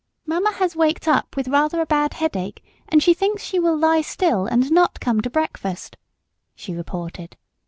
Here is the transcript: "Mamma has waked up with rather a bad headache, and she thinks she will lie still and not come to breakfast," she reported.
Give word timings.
"Mamma 0.25 0.51
has 0.53 0.75
waked 0.75 1.07
up 1.07 1.35
with 1.35 1.47
rather 1.47 1.79
a 1.79 1.85
bad 1.85 2.15
headache, 2.15 2.63
and 2.89 3.03
she 3.03 3.13
thinks 3.13 3.43
she 3.43 3.59
will 3.59 3.77
lie 3.77 4.01
still 4.01 4.47
and 4.47 4.71
not 4.71 4.99
come 4.99 5.21
to 5.21 5.29
breakfast," 5.29 5.95
she 6.55 6.73
reported. 6.73 7.37